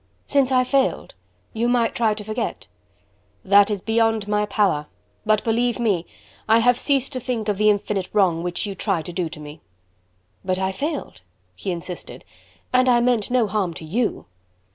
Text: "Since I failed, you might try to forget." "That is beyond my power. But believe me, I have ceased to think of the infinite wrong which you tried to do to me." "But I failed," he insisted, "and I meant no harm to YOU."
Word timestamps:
"Since 0.25 0.51
I 0.51 0.63
failed, 0.63 1.13
you 1.53 1.69
might 1.69 1.93
try 1.93 2.15
to 2.15 2.23
forget." 2.23 2.65
"That 3.45 3.69
is 3.69 3.83
beyond 3.83 4.27
my 4.27 4.47
power. 4.47 4.87
But 5.27 5.43
believe 5.43 5.77
me, 5.77 6.07
I 6.49 6.57
have 6.57 6.79
ceased 6.79 7.13
to 7.13 7.19
think 7.19 7.47
of 7.47 7.59
the 7.59 7.69
infinite 7.69 8.09
wrong 8.11 8.41
which 8.41 8.65
you 8.65 8.73
tried 8.73 9.05
to 9.05 9.13
do 9.13 9.29
to 9.29 9.39
me." 9.39 9.61
"But 10.43 10.57
I 10.57 10.71
failed," 10.71 11.21
he 11.55 11.69
insisted, 11.69 12.25
"and 12.73 12.89
I 12.89 12.99
meant 12.99 13.29
no 13.29 13.45
harm 13.45 13.75
to 13.75 13.85
YOU." 13.85 14.25